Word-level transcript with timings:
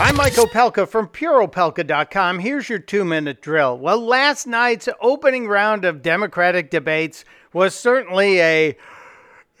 I'm 0.00 0.16
Mike 0.16 0.32
Opelka 0.32 0.88
from 0.88 1.06
PureOpelka.com. 1.06 2.40
Here's 2.40 2.68
your 2.68 2.80
two 2.80 3.04
minute 3.04 3.40
drill. 3.40 3.78
Well, 3.78 4.00
last 4.00 4.44
night's 4.44 4.88
opening 5.00 5.46
round 5.46 5.84
of 5.84 6.02
Democratic 6.02 6.68
debates 6.68 7.24
was 7.52 7.76
certainly 7.76 8.40
a 8.40 8.76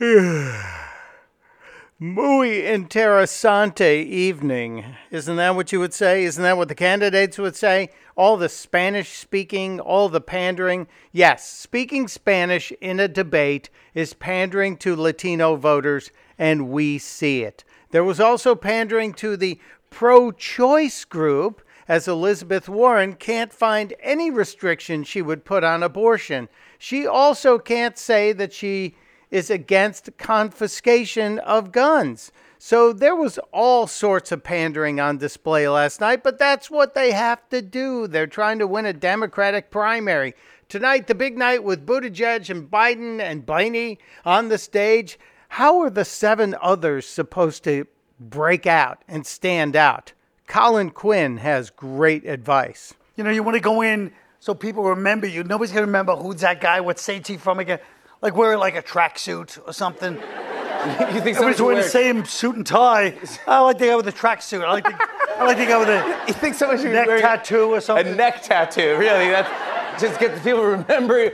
muy 2.00 2.48
interesante 2.48 4.04
evening. 4.04 4.84
Isn't 5.12 5.36
that 5.36 5.54
what 5.54 5.70
you 5.70 5.78
would 5.78 5.94
say? 5.94 6.24
Isn't 6.24 6.42
that 6.42 6.56
what 6.56 6.66
the 6.66 6.74
candidates 6.74 7.38
would 7.38 7.54
say? 7.54 7.90
All 8.16 8.36
the 8.36 8.48
Spanish 8.48 9.10
speaking, 9.10 9.78
all 9.78 10.08
the 10.08 10.20
pandering. 10.20 10.88
Yes, 11.12 11.48
speaking 11.48 12.08
Spanish 12.08 12.72
in 12.80 12.98
a 12.98 13.06
debate 13.06 13.70
is 13.94 14.14
pandering 14.14 14.78
to 14.78 14.96
Latino 14.96 15.54
voters, 15.54 16.10
and 16.36 16.70
we 16.70 16.98
see 16.98 17.44
it. 17.44 17.62
There 17.92 18.02
was 18.02 18.18
also 18.18 18.56
pandering 18.56 19.12
to 19.14 19.36
the 19.36 19.60
pro 19.94 20.32
choice 20.32 21.04
group, 21.04 21.62
as 21.86 22.08
Elizabeth 22.08 22.68
Warren 22.68 23.14
can't 23.14 23.52
find 23.52 23.94
any 24.00 24.28
restriction 24.28 25.04
she 25.04 25.22
would 25.22 25.44
put 25.44 25.62
on 25.62 25.84
abortion. 25.84 26.48
She 26.80 27.06
also 27.06 27.60
can't 27.60 27.96
say 27.96 28.32
that 28.32 28.52
she 28.52 28.96
is 29.30 29.50
against 29.50 30.18
confiscation 30.18 31.38
of 31.38 31.70
guns. 31.70 32.32
So 32.58 32.92
there 32.92 33.14
was 33.14 33.38
all 33.52 33.86
sorts 33.86 34.32
of 34.32 34.42
pandering 34.42 34.98
on 34.98 35.18
display 35.18 35.68
last 35.68 36.00
night, 36.00 36.24
but 36.24 36.40
that's 36.40 36.68
what 36.68 36.94
they 36.94 37.12
have 37.12 37.48
to 37.50 37.62
do. 37.62 38.08
They're 38.08 38.26
trying 38.26 38.58
to 38.58 38.66
win 38.66 38.86
a 38.86 38.92
Democratic 38.92 39.70
primary. 39.70 40.34
Tonight, 40.68 41.06
the 41.06 41.14
big 41.14 41.38
night 41.38 41.62
with 41.62 41.86
Buttigieg 41.86 42.50
and 42.50 42.68
Biden 42.68 43.20
and 43.20 43.46
Blaney 43.46 44.00
on 44.24 44.48
the 44.48 44.58
stage. 44.58 45.20
How 45.50 45.78
are 45.82 45.90
the 45.90 46.04
seven 46.04 46.56
others 46.60 47.06
supposed 47.06 47.62
to 47.62 47.86
break 48.18 48.66
out 48.66 49.02
and 49.08 49.26
stand 49.26 49.76
out. 49.76 50.12
Colin 50.46 50.90
Quinn 50.90 51.38
has 51.38 51.70
great 51.70 52.26
advice. 52.26 52.94
You 53.16 53.24
know, 53.24 53.30
you 53.30 53.42
want 53.42 53.54
to 53.54 53.60
go 53.60 53.82
in 53.82 54.12
so 54.40 54.54
people 54.54 54.84
remember 54.84 55.26
you. 55.26 55.42
Nobody's 55.42 55.72
going 55.72 55.82
to 55.82 55.86
remember 55.86 56.14
who's 56.16 56.42
that 56.42 56.60
guy, 56.60 56.80
what 56.80 56.98
state's 56.98 57.28
he 57.28 57.38
from 57.38 57.58
again. 57.60 57.78
Like 58.20 58.36
wearing 58.36 58.58
like 58.58 58.76
a 58.76 58.82
tracksuit 58.82 59.58
or 59.66 59.72
something. 59.72 60.14
you 61.14 61.20
think 61.22 61.36
somebody's 61.36 61.62
wearing 61.62 61.78
the 61.78 61.82
same 61.88 62.24
suit 62.26 62.56
and 62.56 62.66
tie. 62.66 63.14
I 63.46 63.60
like 63.60 63.78
the 63.78 63.86
guy 63.86 63.96
with 63.96 64.04
the 64.04 64.12
tracksuit. 64.12 64.62
I 64.62 64.72
like 64.72 64.84
the, 64.84 65.08
I 65.38 65.44
like 65.44 65.56
the 65.56 65.64
guy 65.64 65.78
with 65.78 65.88
a 65.88 66.24
You 66.28 66.34
think 66.34 66.56
someone 66.56 66.76
should 66.76 66.92
neck 66.92 67.04
be 67.04 67.08
wearing 67.08 67.22
tattoo 67.22 67.72
or 67.72 67.80
something. 67.80 68.06
a 68.06 68.14
neck 68.14 68.42
tattoo? 68.42 68.96
Really? 68.98 69.30
That's 69.30 70.00
just 70.00 70.20
get 70.20 70.34
the 70.34 70.40
people 70.40 70.60
to 70.60 70.66
remember. 70.66 71.32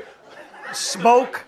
Smoke. 0.73 1.45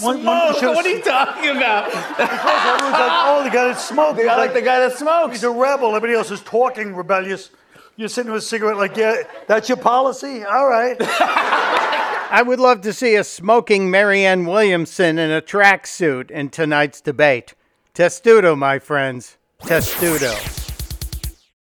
One- 0.00 0.22
one- 0.22 0.22
Smoke. 0.22 0.56
should've- 0.60 0.74
What 0.76 0.86
are 0.86 0.88
you 0.90 1.02
talking 1.02 1.50
about? 1.56 1.86
Everyone's 1.86 2.92
like, 2.92 3.12
oh, 3.26 3.40
the 3.44 3.50
guy 3.50 3.64
that 3.68 3.78
smoked. 3.80 4.20
I 4.20 4.36
like 4.36 4.52
the 4.52 4.60
guy 4.62 4.80
that 4.80 4.98
smokes. 4.98 5.32
He's 5.34 5.44
a 5.44 5.50
rebel. 5.50 5.88
Everybody 5.88 6.14
else 6.14 6.30
is 6.30 6.40
talking 6.42 6.94
rebellious. 6.94 7.50
You're 7.96 8.08
sitting 8.08 8.30
with 8.30 8.42
a 8.42 8.46
cigarette 8.46 8.76
like, 8.76 8.96
yeah, 8.96 9.22
that's 9.46 9.68
your 9.68 9.78
policy? 9.78 10.44
All 10.44 10.68
right. 10.68 10.96
I 11.00 12.42
would 12.46 12.60
love 12.60 12.82
to 12.82 12.92
see 12.92 13.16
a 13.16 13.24
smoking 13.24 13.90
Marianne 13.90 14.44
Williamson 14.44 15.18
in 15.18 15.30
a 15.30 15.40
tracksuit 15.40 16.30
in 16.30 16.50
tonight's 16.50 17.00
debate. 17.00 17.54
Testudo, 17.94 18.54
my 18.54 18.78
friends. 18.78 19.36
Testudo. 19.64 20.34